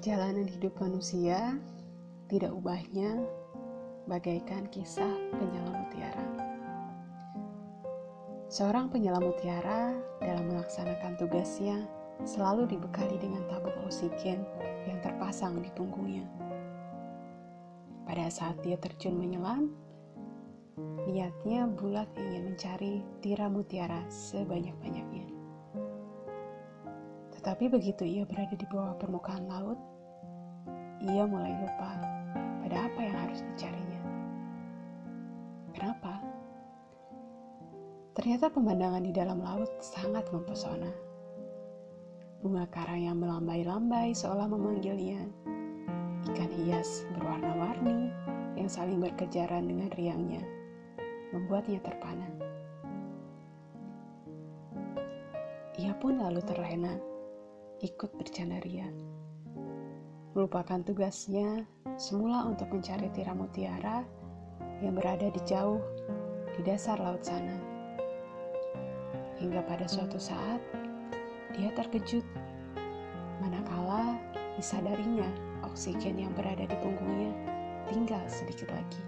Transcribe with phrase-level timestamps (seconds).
[0.00, 1.60] Perjalanan hidup manusia
[2.32, 3.20] tidak ubahnya
[4.08, 6.24] bagaikan kisah penyelam mutiara.
[8.48, 9.92] Seorang penyelam mutiara
[10.24, 11.84] dalam melaksanakan tugasnya
[12.24, 14.40] selalu dibekali dengan tabung oksigen
[14.88, 16.24] yang terpasang di punggungnya.
[18.08, 19.68] Pada saat dia terjun menyelam,
[21.12, 25.29] niatnya bulat ingin mencari tiram mutiara sebanyak-banyaknya.
[27.40, 29.80] Tetapi begitu ia berada di bawah permukaan laut,
[31.00, 31.96] ia mulai lupa
[32.60, 34.00] pada apa yang harus dicarinya.
[35.72, 36.20] Kenapa?
[38.12, 40.92] Ternyata pemandangan di dalam laut sangat mempesona.
[42.44, 45.24] Bunga karang yang melambai-lambai seolah memanggilnya.
[46.28, 48.12] Ikan hias berwarna-warni
[48.60, 50.44] yang saling berkejaran dengan riangnya,
[51.32, 52.28] membuatnya terpana.
[55.80, 57.00] Ia pun lalu terlena,
[57.80, 58.84] ikut bercanda ria.
[60.36, 61.64] Melupakan tugasnya
[61.96, 64.04] semula untuk mencari tiram mutiara
[64.84, 65.80] yang berada di jauh
[66.52, 67.56] di dasar laut sana.
[69.40, 70.60] Hingga pada suatu saat,
[71.56, 72.22] dia terkejut
[73.40, 74.20] manakala
[74.60, 75.26] disadarinya
[75.64, 77.32] oksigen yang berada di punggungnya
[77.88, 79.02] tinggal sedikit lagi.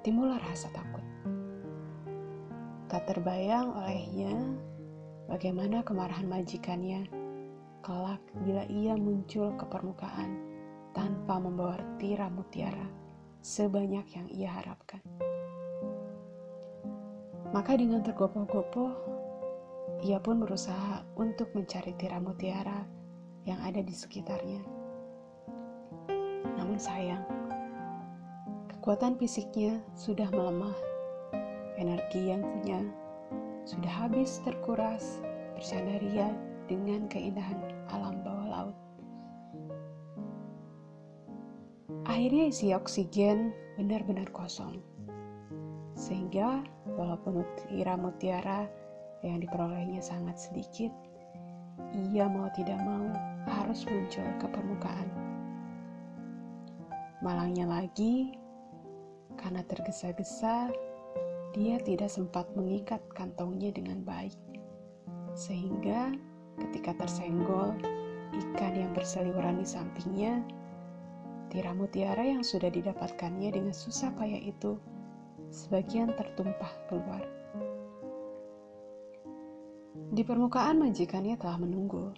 [0.00, 1.04] Timbullah rasa takut.
[2.88, 4.32] Tak terbayang olehnya
[5.28, 7.04] bagaimana kemarahan majikannya
[7.84, 10.40] kelak bila ia muncul ke permukaan
[10.96, 12.88] tanpa membawa tiram mutiara
[13.44, 14.98] sebanyak yang ia harapkan.
[17.48, 18.92] Maka dengan tergopoh-gopoh,
[20.04, 22.84] ia pun berusaha untuk mencari tiram mutiara
[23.48, 24.60] yang ada di sekitarnya.
[26.60, 27.24] Namun sayang,
[28.68, 30.76] kekuatan fisiknya sudah melemah,
[31.80, 32.84] energi yang punya
[33.68, 35.20] sudah habis terkuras
[35.52, 36.32] bersandaria
[36.72, 37.60] dengan keindahan
[37.92, 38.76] alam bawah laut.
[42.08, 44.80] Akhirnya isi oksigen benar-benar kosong.
[45.92, 46.64] Sehingga
[46.96, 48.60] walaupun mutiara mutiara
[49.20, 50.88] yang diperolehnya sangat sedikit,
[51.92, 53.12] ia mau tidak mau
[53.52, 55.08] harus muncul ke permukaan.
[57.20, 58.32] Malangnya lagi,
[59.36, 60.72] karena tergesa-gesa,
[61.58, 64.38] dia tidak sempat mengikat kantongnya dengan baik.
[65.34, 66.14] Sehingga
[66.62, 67.74] ketika tersenggol,
[68.30, 70.46] ikan yang berseliweran di sampingnya
[71.48, 74.76] Tiram mutiara yang sudah didapatkannya dengan susah payah itu
[75.48, 77.24] sebagian tertumpah keluar.
[80.12, 82.12] Di permukaan majikannya telah menunggu.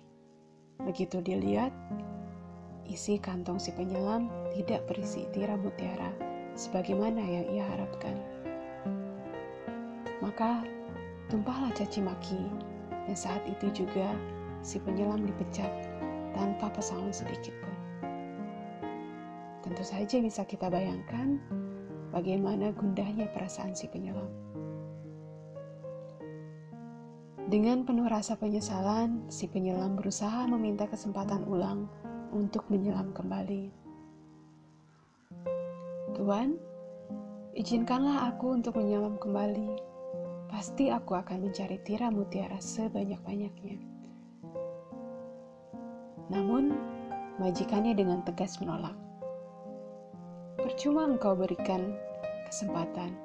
[0.82, 1.70] Begitu dilihat,
[2.90, 6.10] isi kantong si penyelam tidak berisi tiram mutiara
[6.58, 8.18] sebagaimana yang ia harapkan.
[10.20, 10.64] Maka
[11.32, 12.40] tumpahlah caci maki
[13.08, 14.12] dan saat itu juga
[14.60, 15.72] si penyelam dipecat
[16.36, 17.74] tanpa pesangon sedikit pun.
[19.64, 21.40] Tentu saja bisa kita bayangkan
[22.12, 24.28] bagaimana gundahnya perasaan si penyelam.
[27.50, 31.90] Dengan penuh rasa penyesalan, si penyelam berusaha meminta kesempatan ulang
[32.30, 33.74] untuk menyelam kembali.
[36.14, 36.54] Tuan,
[37.58, 39.89] izinkanlah aku untuk menyelam kembali.
[40.60, 43.80] Pasti aku akan mencari tiram mutiara sebanyak-banyaknya.
[46.28, 46.76] Namun,
[47.40, 48.92] majikannya dengan tegas menolak.
[50.60, 51.96] Percuma engkau berikan
[52.44, 53.16] kesempatan.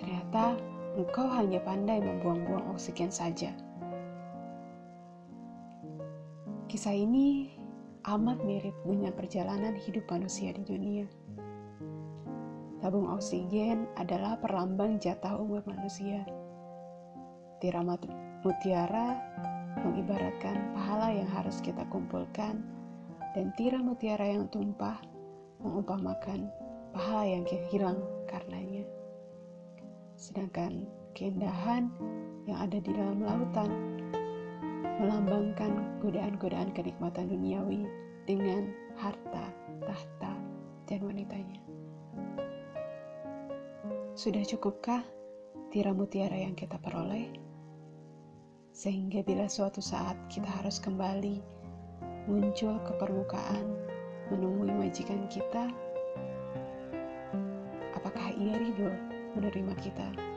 [0.00, 0.56] Ternyata
[0.96, 3.52] engkau hanya pandai membuang-buang oksigen saja.
[6.72, 7.52] Kisah ini
[8.08, 11.04] amat mirip dengan perjalanan hidup manusia di dunia.
[12.80, 16.24] Tabung oksigen adalah perlambang jatah umur manusia.
[17.62, 18.02] Tiramat
[18.42, 19.18] mutiara
[19.82, 22.62] mengibaratkan pahala yang harus kita kumpulkan
[23.34, 24.98] dan tiram mutiara yang tumpah
[25.62, 26.46] mengumpamakan
[26.94, 27.98] pahala yang hilang
[28.30, 28.86] karenanya.
[30.14, 30.86] Sedangkan
[31.18, 31.90] keindahan
[32.46, 33.70] yang ada di dalam lautan
[35.02, 37.90] melambangkan godaan-godaan kenikmatan duniawi
[38.30, 39.50] dengan harta,
[39.82, 40.32] tahta,
[40.86, 41.58] dan wanitanya.
[44.14, 45.02] Sudah cukupkah
[45.74, 47.43] tiram mutiara yang kita peroleh?
[48.74, 51.38] Sehingga bila suatu saat kita harus kembali
[52.26, 53.70] muncul ke permukaan
[54.34, 55.70] menemui majikan kita,
[57.94, 58.90] apakah ia ridho
[59.38, 60.33] menerima kita?